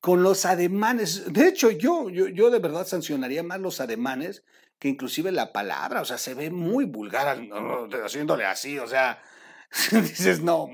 con 0.00 0.22
los 0.22 0.44
ademanes. 0.46 1.32
De 1.32 1.48
hecho, 1.48 1.70
yo, 1.70 2.08
yo, 2.10 2.28
yo 2.28 2.50
de 2.50 2.58
verdad 2.58 2.86
sancionaría 2.86 3.42
más 3.42 3.60
los 3.60 3.80
ademanes 3.80 4.44
que 4.78 4.88
inclusive 4.88 5.32
la 5.32 5.52
palabra. 5.52 6.00
O 6.00 6.04
sea, 6.04 6.18
se 6.18 6.34
ve 6.34 6.50
muy 6.50 6.84
vulgar 6.84 7.40
haciéndole 8.04 8.44
así. 8.44 8.78
O 8.78 8.86
sea, 8.86 9.22
dices, 9.92 10.42
no, 10.42 10.68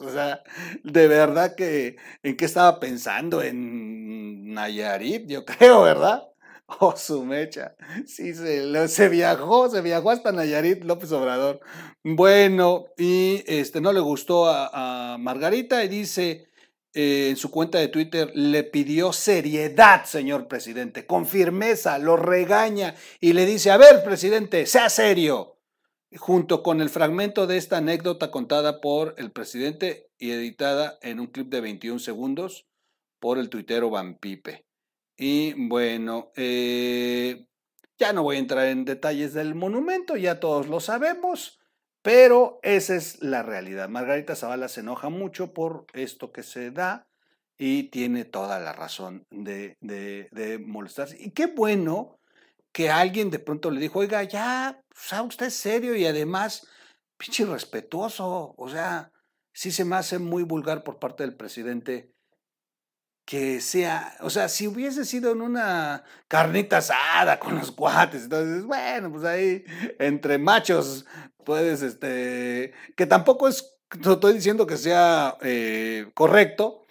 o 0.00 0.10
sea, 0.10 0.42
de 0.82 1.08
verdad 1.08 1.54
que, 1.54 1.96
¿en 2.22 2.36
qué 2.36 2.44
estaba 2.44 2.80
pensando? 2.80 3.42
En 3.42 4.52
Nayarit, 4.54 5.28
yo 5.28 5.44
creo, 5.44 5.82
¿verdad? 5.82 6.24
Oh, 6.80 6.96
su 6.96 7.22
mecha. 7.24 7.74
Sí, 8.06 8.32
se, 8.34 9.08
viajó, 9.10 9.68
se 9.68 9.82
viajó 9.82 10.10
hasta 10.10 10.32
Nayarit 10.32 10.84
López 10.84 11.12
Obrador. 11.12 11.60
Bueno, 12.02 12.86
y 12.96 13.44
este 13.46 13.82
no 13.82 13.92
le 13.92 14.00
gustó 14.00 14.48
a 14.48 15.18
Margarita 15.20 15.84
y 15.84 15.88
dice, 15.88 16.48
eh, 16.94 17.28
en 17.30 17.36
su 17.36 17.50
cuenta 17.50 17.78
de 17.78 17.88
Twitter 17.88 18.30
le 18.34 18.64
pidió 18.64 19.12
seriedad, 19.12 20.04
señor 20.04 20.46
presidente, 20.46 21.06
con 21.06 21.26
firmeza, 21.26 21.98
lo 21.98 22.16
regaña 22.16 22.94
y 23.20 23.32
le 23.32 23.46
dice, 23.46 23.70
a 23.70 23.78
ver, 23.78 24.04
presidente, 24.04 24.66
sea 24.66 24.90
serio, 24.90 25.58
junto 26.16 26.62
con 26.62 26.80
el 26.82 26.90
fragmento 26.90 27.46
de 27.46 27.56
esta 27.56 27.78
anécdota 27.78 28.30
contada 28.30 28.80
por 28.80 29.14
el 29.16 29.30
presidente 29.32 30.10
y 30.18 30.32
editada 30.32 30.98
en 31.00 31.20
un 31.20 31.28
clip 31.28 31.48
de 31.48 31.62
21 31.62 31.98
segundos 31.98 32.66
por 33.18 33.38
el 33.38 33.48
tuitero 33.48 33.88
Van 33.88 34.16
Pipe. 34.18 34.66
Y 35.16 35.54
bueno, 35.68 36.32
eh, 36.36 37.46
ya 37.98 38.12
no 38.12 38.22
voy 38.22 38.36
a 38.36 38.40
entrar 38.40 38.66
en 38.66 38.84
detalles 38.84 39.32
del 39.32 39.54
monumento, 39.54 40.16
ya 40.16 40.40
todos 40.40 40.66
lo 40.66 40.80
sabemos. 40.80 41.58
Pero 42.02 42.58
esa 42.62 42.96
es 42.96 43.22
la 43.22 43.42
realidad. 43.42 43.88
Margarita 43.88 44.34
Zavala 44.34 44.68
se 44.68 44.80
enoja 44.80 45.08
mucho 45.08 45.54
por 45.54 45.86
esto 45.94 46.32
que 46.32 46.42
se 46.42 46.72
da 46.72 47.06
y 47.56 47.84
tiene 47.84 48.24
toda 48.24 48.58
la 48.58 48.72
razón 48.72 49.24
de, 49.30 49.76
de, 49.80 50.58
molestarse. 50.58 51.16
Y 51.20 51.30
qué 51.30 51.46
bueno 51.46 52.18
que 52.72 52.90
alguien 52.90 53.30
de 53.30 53.38
pronto 53.38 53.70
le 53.70 53.80
dijo, 53.80 54.00
oiga, 54.00 54.24
ya, 54.24 54.82
sea 54.94 55.22
usted 55.22 55.46
es 55.46 55.54
serio 55.54 55.94
y 55.94 56.04
además, 56.04 56.66
pinche 57.16 57.44
respetuoso. 57.44 58.54
O 58.56 58.68
sea, 58.68 59.12
sí 59.52 59.70
se 59.70 59.84
me 59.84 59.94
hace 59.94 60.18
muy 60.18 60.42
vulgar 60.42 60.82
por 60.82 60.98
parte 60.98 61.22
del 61.22 61.36
presidente 61.36 62.10
que 63.24 63.60
sea, 63.60 64.16
o 64.20 64.30
sea, 64.30 64.48
si 64.48 64.66
hubiese 64.66 65.04
sido 65.04 65.32
en 65.32 65.42
una 65.42 66.04
carnita 66.28 66.78
asada 66.78 67.38
con 67.38 67.56
los 67.56 67.70
cuates, 67.72 68.24
entonces, 68.24 68.64
bueno, 68.64 69.10
pues 69.12 69.24
ahí 69.24 69.64
entre 69.98 70.38
machos 70.38 71.06
puedes, 71.44 71.82
este, 71.82 72.72
que 72.96 73.06
tampoco 73.06 73.48
es, 73.48 73.76
no 74.04 74.14
estoy 74.14 74.34
diciendo 74.34 74.66
que 74.66 74.76
sea 74.76 75.36
eh, 75.42 76.10
correcto, 76.14 76.84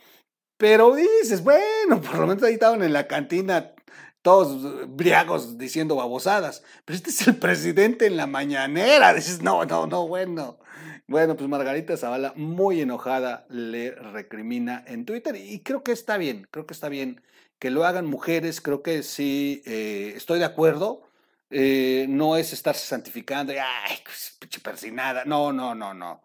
pero 0.57 0.95
dices, 0.95 1.43
bueno, 1.43 2.01
por 2.01 2.19
lo 2.19 2.27
menos 2.27 2.43
ahí 2.43 2.53
estaban 2.53 2.83
en 2.83 2.93
la 2.93 3.07
cantina 3.07 3.73
todos 4.21 4.88
briagos 4.95 5.57
diciendo 5.57 5.95
babosadas, 5.95 6.63
pero 6.85 6.95
este 6.95 7.09
es 7.09 7.27
el 7.27 7.38
presidente 7.38 8.05
en 8.05 8.17
la 8.17 8.27
mañanera, 8.27 9.13
dices, 9.13 9.41
no, 9.41 9.65
no, 9.65 9.88
no, 9.88 10.07
bueno. 10.07 10.59
Bueno, 11.08 11.36
pues 11.36 11.50
Margarita 11.50 11.98
Zavala, 11.98 12.34
muy 12.36 12.81
enojada, 12.81 13.46
le 13.50 13.91
recrimina 13.91 14.84
en 14.88 15.05
Twitter 15.05 15.36
y 15.36 15.60
creo 15.60 15.84
que 15.84 15.91
está 15.91 16.17
bien, 16.17 16.48
creo 16.51 16.65
que 16.65 16.74
está 16.74 16.89
bien 16.89 17.22
que 17.60 17.70
lo 17.70 17.86
hagan 17.86 18.05
mujeres, 18.05 18.62
creo 18.62 18.81
que 18.81 19.03
sí, 19.03 19.62
eh, 19.65 20.13
estoy 20.15 20.39
de 20.39 20.46
acuerdo, 20.46 21.03
eh, 21.51 22.05
no 22.10 22.38
es 22.38 22.53
estarse 22.53 22.88
santificando, 22.88 23.53
y, 23.53 23.58
ay, 23.58 23.98
pues, 24.03 24.36
pinche 24.39 24.60
persinada, 24.62 25.25
no, 25.25 25.51
no, 25.53 25.75
no, 25.75 25.93
no. 25.93 26.24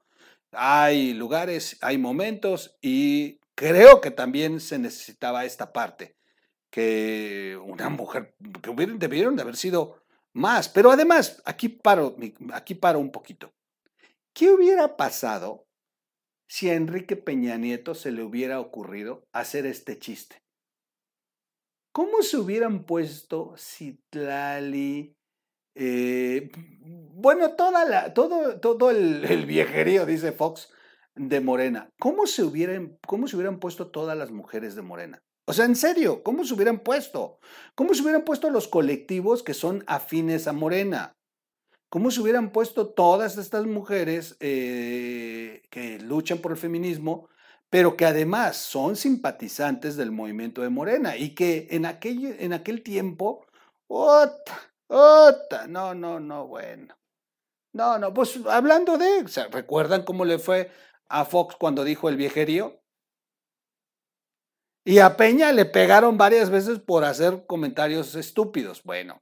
Hay 0.52 1.12
lugares, 1.14 1.76
hay 1.82 1.98
momentos 1.98 2.78
y 2.80 3.40
creo 3.54 4.00
que 4.00 4.10
también 4.10 4.60
se 4.60 4.78
necesitaba 4.78 5.44
esta 5.44 5.72
parte, 5.72 6.16
que 6.70 7.58
una 7.64 7.88
mujer, 7.90 8.34
que 8.62 8.70
hubieran, 8.70 8.98
debieron 8.98 9.36
de 9.36 9.42
haber 9.42 9.56
sido 9.56 10.02
más, 10.32 10.68
pero 10.68 10.90
además, 10.90 11.42
aquí 11.44 11.68
paro, 11.68 12.16
aquí 12.52 12.74
paro 12.74 12.98
un 12.98 13.10
poquito. 13.10 13.52
¿Qué 14.36 14.50
hubiera 14.50 14.98
pasado 14.98 15.66
si 16.46 16.68
a 16.68 16.74
Enrique 16.74 17.16
Peña 17.16 17.56
Nieto 17.56 17.94
se 17.94 18.12
le 18.12 18.22
hubiera 18.22 18.60
ocurrido 18.60 19.24
hacer 19.32 19.64
este 19.64 19.98
chiste? 19.98 20.42
¿Cómo 21.90 22.20
se 22.20 22.36
hubieran 22.36 22.84
puesto 22.84 23.54
Citlali? 23.56 25.16
Eh, 25.74 26.50
bueno, 26.84 27.52
toda 27.52 27.86
la, 27.86 28.12
todo, 28.12 28.60
todo 28.60 28.90
el, 28.90 29.46
viejerío, 29.46 30.04
dice 30.04 30.32
Fox, 30.32 30.70
de 31.14 31.40
Morena. 31.40 31.88
¿Cómo 31.98 32.26
se, 32.26 32.42
hubieran, 32.42 32.98
¿Cómo 33.06 33.28
se 33.28 33.36
hubieran 33.36 33.58
puesto 33.58 33.90
todas 33.90 34.18
las 34.18 34.32
mujeres 34.32 34.74
de 34.74 34.82
Morena? 34.82 35.18
O 35.46 35.54
sea, 35.54 35.64
en 35.64 35.76
serio, 35.76 36.22
¿cómo 36.22 36.44
se 36.44 36.52
hubieran 36.52 36.80
puesto? 36.80 37.38
¿Cómo 37.74 37.94
se 37.94 38.02
hubieran 38.02 38.24
puesto 38.24 38.50
los 38.50 38.68
colectivos 38.68 39.42
que 39.42 39.54
son 39.54 39.82
afines 39.86 40.46
a 40.46 40.52
Morena? 40.52 41.15
¿Cómo 41.88 42.10
se 42.10 42.20
hubieran 42.20 42.50
puesto 42.50 42.88
todas 42.88 43.38
estas 43.38 43.64
mujeres 43.66 44.36
eh, 44.40 45.62
que 45.70 45.98
luchan 46.00 46.38
por 46.38 46.52
el 46.52 46.58
feminismo, 46.58 47.28
pero 47.70 47.96
que 47.96 48.06
además 48.06 48.56
son 48.56 48.96
simpatizantes 48.96 49.96
del 49.96 50.10
movimiento 50.10 50.62
de 50.62 50.68
Morena 50.68 51.16
y 51.16 51.34
que 51.34 51.68
en 51.70 51.86
aquel, 51.86 52.36
en 52.40 52.52
aquel 52.52 52.82
tiempo, 52.82 53.46
¡ota! 53.86 54.72
¡ota! 54.88 55.66
No, 55.68 55.94
no, 55.94 56.18
no, 56.20 56.46
bueno. 56.46 56.96
No, 57.72 57.98
no, 57.98 58.14
pues 58.14 58.38
hablando 58.48 58.96
de, 58.96 59.26
¿recuerdan 59.50 60.04
cómo 60.04 60.24
le 60.24 60.38
fue 60.38 60.70
a 61.08 61.24
Fox 61.24 61.56
cuando 61.56 61.84
dijo 61.84 62.08
el 62.08 62.16
viejerío? 62.16 62.80
Y 64.84 65.00
a 65.00 65.16
Peña 65.16 65.52
le 65.52 65.64
pegaron 65.66 66.16
varias 66.16 66.48
veces 66.48 66.78
por 66.78 67.04
hacer 67.04 67.44
comentarios 67.46 68.14
estúpidos. 68.14 68.82
Bueno, 68.84 69.20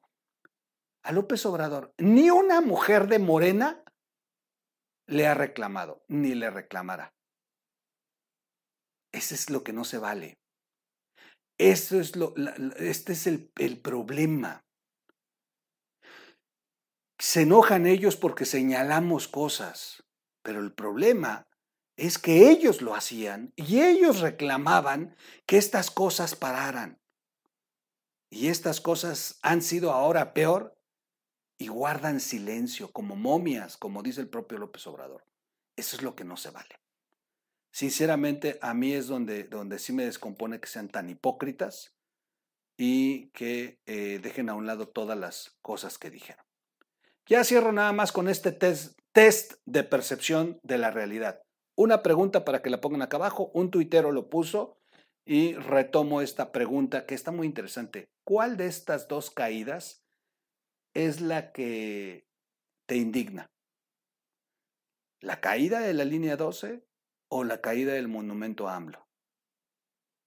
a 1.04 1.12
López 1.12 1.44
Obrador, 1.44 1.94
ni 1.98 2.30
una 2.30 2.62
mujer 2.62 3.08
de 3.08 3.18
Morena 3.18 3.84
le 5.06 5.26
ha 5.26 5.34
reclamado, 5.34 6.02
ni 6.08 6.34
le 6.34 6.50
reclamará. 6.50 7.14
Ese 9.12 9.34
es 9.34 9.50
lo 9.50 9.62
que 9.62 9.74
no 9.74 9.84
se 9.84 9.98
vale. 9.98 10.38
Eso 11.58 12.00
es 12.00 12.16
lo, 12.16 12.34
este 12.78 13.12
es 13.12 13.26
el, 13.26 13.52
el 13.56 13.80
problema. 13.80 14.64
Se 17.18 17.42
enojan 17.42 17.86
ellos 17.86 18.16
porque 18.16 18.46
señalamos 18.46 19.28
cosas, 19.28 20.04
pero 20.42 20.60
el 20.60 20.72
problema 20.72 21.46
es 21.96 22.18
que 22.18 22.50
ellos 22.50 22.80
lo 22.80 22.94
hacían 22.94 23.52
y 23.56 23.82
ellos 23.82 24.20
reclamaban 24.20 25.14
que 25.46 25.58
estas 25.58 25.90
cosas 25.90 26.34
pararan. 26.34 26.98
Y 28.30 28.48
estas 28.48 28.80
cosas 28.80 29.38
han 29.42 29.62
sido 29.62 29.92
ahora 29.92 30.32
peor 30.34 30.73
y 31.58 31.68
guardan 31.68 32.20
silencio 32.20 32.90
como 32.92 33.16
momias, 33.16 33.76
como 33.76 34.02
dice 34.02 34.20
el 34.20 34.28
propio 34.28 34.58
López 34.58 34.86
Obrador. 34.86 35.24
Eso 35.76 35.96
es 35.96 36.02
lo 36.02 36.14
que 36.14 36.24
no 36.24 36.36
se 36.36 36.50
vale. 36.50 36.80
Sinceramente, 37.72 38.58
a 38.62 38.74
mí 38.74 38.92
es 38.92 39.08
donde, 39.08 39.44
donde 39.44 39.78
sí 39.78 39.92
me 39.92 40.04
descompone 40.04 40.60
que 40.60 40.68
sean 40.68 40.88
tan 40.88 41.10
hipócritas 41.10 41.96
y 42.78 43.30
que 43.30 43.80
eh, 43.86 44.20
dejen 44.22 44.48
a 44.48 44.54
un 44.54 44.66
lado 44.66 44.88
todas 44.88 45.18
las 45.18 45.56
cosas 45.62 45.98
que 45.98 46.10
dijeron. 46.10 46.44
Ya 47.26 47.42
cierro 47.42 47.72
nada 47.72 47.92
más 47.92 48.12
con 48.12 48.28
este 48.28 48.52
test, 48.52 48.98
test 49.12 49.54
de 49.64 49.82
percepción 49.82 50.58
de 50.62 50.78
la 50.78 50.90
realidad 50.90 51.44
una 51.76 52.02
pregunta 52.02 52.44
para 52.44 52.62
que 52.62 52.70
la 52.70 52.80
pongan 52.80 53.02
acá 53.02 53.16
abajo. 53.16 53.50
Un 53.54 53.70
tuitero 53.70 54.12
lo 54.12 54.28
puso 54.28 54.78
y 55.24 55.54
retomo 55.54 56.20
esta 56.20 56.52
pregunta 56.52 57.06
que 57.06 57.14
está 57.14 57.32
muy 57.32 57.46
interesante. 57.46 58.08
¿Cuál 58.24 58.56
de 58.56 58.66
estas 58.66 59.08
dos 59.08 59.30
caídas 59.30 60.03
es 60.94 61.20
la 61.20 61.52
que 61.52 62.26
te 62.86 62.96
indigna? 62.96 63.50
¿La 65.20 65.40
caída 65.40 65.80
de 65.80 65.94
la 65.94 66.04
línea 66.04 66.36
12 66.36 66.84
o 67.28 67.44
la 67.44 67.60
caída 67.60 67.94
del 67.94 68.08
monumento 68.08 68.68
a 68.68 68.76
AMLO? 68.76 69.06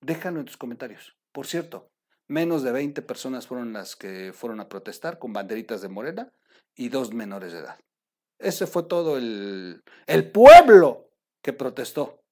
Déjalo 0.01 0.39
en 0.39 0.45
tus 0.45 0.57
comentarios. 0.57 1.17
Por 1.31 1.47
cierto, 1.47 1.91
menos 2.27 2.63
de 2.63 2.71
20 2.71 3.01
personas 3.01 3.47
fueron 3.47 3.73
las 3.73 3.95
que 3.95 4.33
fueron 4.33 4.59
a 4.59 4.69
protestar 4.69 5.19
con 5.19 5.33
banderitas 5.33 5.81
de 5.81 5.89
Morena 5.89 6.33
y 6.75 6.89
dos 6.89 7.13
menores 7.13 7.53
de 7.53 7.59
edad. 7.59 7.79
Ese 8.39 8.67
fue 8.67 8.83
todo 8.83 9.17
el, 9.17 9.83
el 10.05 10.31
pueblo 10.31 11.11
que 11.41 11.53
protestó. 11.53 12.23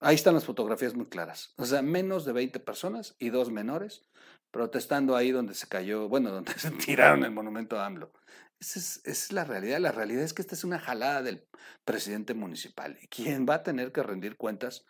Ahí 0.00 0.14
están 0.14 0.34
las 0.34 0.46
fotografías 0.46 0.94
muy 0.94 1.06
claras. 1.06 1.52
O 1.58 1.66
sea, 1.66 1.82
menos 1.82 2.24
de 2.24 2.32
20 2.32 2.58
personas 2.60 3.16
y 3.18 3.28
dos 3.28 3.50
menores 3.50 4.06
protestando 4.50 5.14
ahí 5.14 5.30
donde 5.30 5.54
se 5.54 5.68
cayó, 5.68 6.08
bueno, 6.08 6.30
donde 6.32 6.52
se 6.54 6.70
tiraron 6.70 7.24
el 7.24 7.30
monumento 7.30 7.78
a 7.78 7.86
AMLO. 7.86 8.12
Esa 8.58 9.00
es, 9.04 9.32
la 9.32 9.44
realidad. 9.44 9.78
La 9.78 9.92
realidad 9.92 10.22
es 10.22 10.34
que 10.34 10.42
esta 10.42 10.54
es 10.54 10.64
una 10.64 10.78
jalada 10.78 11.22
del 11.22 11.46
presidente 11.84 12.34
municipal 12.34 12.98
y 13.00 13.08
quien 13.08 13.46
va 13.48 13.56
a 13.56 13.62
tener 13.62 13.92
que 13.92 14.02
rendir 14.02 14.36
cuentas 14.36 14.84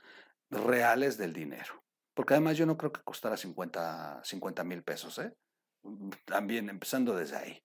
reales 0.51 1.19
del 1.19 1.33
dinero. 1.33 1.83
Porque 2.15 2.35
además 2.35 2.57
yo 2.57 2.67
no 2.67 2.77
creo 2.77 2.93
que 2.93 3.03
costara 3.03 3.37
50 3.37 4.23
mil 4.65 4.83
pesos, 4.83 5.19
¿eh? 5.19 5.33
También 6.25 6.69
empezando 6.69 7.17
desde 7.17 7.37
ahí. 7.37 7.63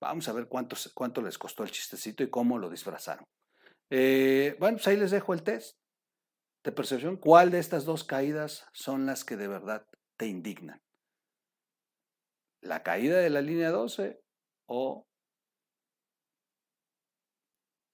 Vamos 0.00 0.28
a 0.28 0.32
ver 0.32 0.46
cuánto, 0.46 0.76
cuánto 0.94 1.22
les 1.22 1.38
costó 1.38 1.64
el 1.64 1.70
chistecito 1.70 2.22
y 2.22 2.30
cómo 2.30 2.58
lo 2.58 2.70
disfrazaron. 2.70 3.24
Eh, 3.90 4.56
bueno, 4.60 4.76
pues 4.76 4.86
ahí 4.86 4.96
les 4.96 5.10
dejo 5.10 5.34
el 5.34 5.42
test 5.42 5.76
percepción. 6.72 7.16
¿Cuál 7.16 7.50
de 7.50 7.58
estas 7.58 7.84
dos 7.84 8.04
caídas 8.04 8.66
son 8.72 9.06
las 9.06 9.24
que 9.24 9.36
de 9.36 9.48
verdad 9.48 9.86
te 10.16 10.26
indignan? 10.26 10.82
¿La 12.60 12.82
caída 12.82 13.18
de 13.18 13.30
la 13.30 13.40
línea 13.40 13.70
12 13.70 14.20
o 14.66 15.06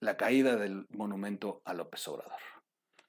la 0.00 0.16
caída 0.16 0.56
del 0.56 0.86
monumento 0.90 1.62
a 1.64 1.74
López 1.74 2.06
Obrador? 2.08 2.40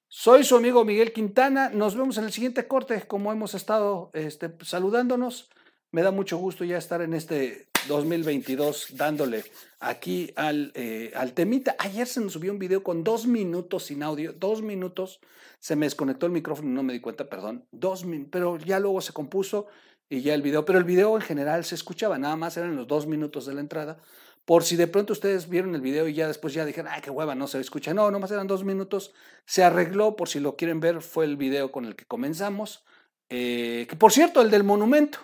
Soy 0.08 0.44
su 0.44 0.56
amigo 0.56 0.86
Miguel 0.86 1.14
Quintana. 1.14 1.70
Nos 1.70 1.96
vemos 1.96 2.18
en 2.18 2.26
el 2.26 2.32
siguiente 2.32 2.68
corte, 2.68 3.06
como 3.08 3.32
hemos 3.32 3.54
estado 3.54 4.12
este, 4.14 4.56
saludándonos. 4.62 5.50
Me 5.92 6.04
da 6.04 6.12
mucho 6.12 6.38
gusto 6.38 6.64
ya 6.64 6.78
estar 6.78 7.02
en 7.02 7.14
este 7.14 7.70
2022 7.88 8.88
dándole 8.96 9.44
aquí 9.80 10.32
al, 10.36 10.72
eh, 10.76 11.12
al 11.16 11.34
temita. 11.34 11.76
Ayer 11.80 12.08
se 12.08 12.22
nos 12.22 12.34
subió 12.34 12.52
un 12.52 12.60
video 12.60 12.84
con 12.84 13.04
dos 13.04 13.28
minutos 13.28 13.86
sin 13.86 14.04
audio, 14.04 14.34
dos 14.34 14.62
minutos. 14.62 15.20
Se 15.60 15.76
me 15.76 15.86
desconectó 15.86 16.26
el 16.26 16.32
micrófono 16.32 16.70
y 16.70 16.74
no 16.74 16.84
me 16.84 16.94
di 16.94 17.00
cuenta, 17.00 17.30
perdón. 17.30 17.66
Dos 17.72 18.06
pero 18.32 18.58
ya 18.58 18.80
luego 18.80 19.02
se 19.02 19.14
compuso 19.14 19.68
y 20.10 20.22
ya 20.22 20.34
el 20.34 20.42
video. 20.42 20.66
Pero 20.66 20.80
el 20.80 20.86
video 20.86 21.16
en 21.16 21.22
general 21.22 21.66
se 21.66 21.76
escuchaba, 21.76 22.18
nada 22.18 22.36
más 22.36 22.58
eran 22.58 22.76
los 22.76 22.88
dos 22.88 23.08
minutos 23.08 23.46
de 23.46 23.54
la 23.54 23.62
entrada. 23.62 23.98
Por 24.46 24.64
si 24.64 24.76
de 24.76 24.88
pronto 24.88 25.14
ustedes 25.14 25.50
vieron 25.50 25.74
el 25.74 25.82
video 25.82 26.08
y 26.08 26.14
ya 26.14 26.28
después 26.28 26.54
ya 26.54 26.66
dijeron, 26.66 26.92
ay, 26.94 27.02
qué 27.02 27.10
hueva, 27.10 27.34
no 27.34 27.48
se 27.48 27.60
escucha. 27.60 27.94
No, 27.96 28.12
nomás 28.12 28.30
eran 28.30 28.46
dos 28.46 28.64
minutos. 28.64 29.14
Se 29.46 29.64
arregló, 29.64 30.16
por 30.16 30.30
si 30.30 30.40
lo 30.40 30.56
quieren 30.56 30.80
ver, 30.80 31.02
fue 31.02 31.26
el 31.26 31.36
video 31.36 31.72
con 31.72 31.86
el 31.86 31.96
que 31.96 32.06
comenzamos. 32.06 32.84
Eh, 33.30 33.88
que 33.90 33.96
por 33.96 34.12
cierto, 34.12 34.42
el 34.42 34.52
del 34.52 34.64
monumento. 34.64 35.20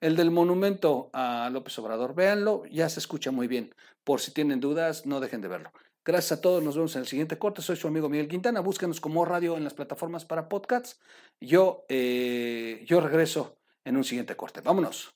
El 0.00 0.16
del 0.16 0.30
monumento 0.30 1.10
a 1.12 1.50
López 1.52 1.78
Obrador, 1.78 2.14
véanlo, 2.14 2.64
ya 2.70 2.88
se 2.88 3.00
escucha 3.00 3.30
muy 3.30 3.48
bien. 3.48 3.74
Por 4.02 4.20
si 4.20 4.32
tienen 4.32 4.58
dudas, 4.58 5.04
no 5.04 5.20
dejen 5.20 5.42
de 5.42 5.48
verlo. 5.48 5.72
Gracias 6.06 6.38
a 6.38 6.40
todos, 6.40 6.62
nos 6.62 6.74
vemos 6.74 6.96
en 6.96 7.02
el 7.02 7.06
siguiente 7.06 7.38
corte. 7.38 7.60
Soy 7.60 7.76
su 7.76 7.86
amigo 7.86 8.08
Miguel 8.08 8.28
Quintana, 8.28 8.60
búsquenos 8.60 8.98
como 8.98 9.26
radio 9.26 9.58
en 9.58 9.64
las 9.64 9.74
plataformas 9.74 10.24
para 10.24 10.48
podcasts. 10.48 10.98
Yo, 11.38 11.84
eh, 11.90 12.82
yo 12.86 13.00
regreso 13.00 13.58
en 13.84 13.98
un 13.98 14.04
siguiente 14.04 14.36
corte. 14.36 14.62
Vámonos. 14.62 15.14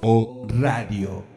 O 0.00 0.46
Radio. 0.48 1.33